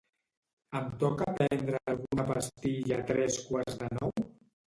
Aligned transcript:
Em 0.77 0.85
toca 1.03 1.27
prendre 1.39 1.81
alguna 1.93 2.25
pastilla 2.31 2.97
a 2.97 3.05
tres 3.13 3.37
quarts 3.51 3.77
de 3.83 3.91
nou? 3.99 4.17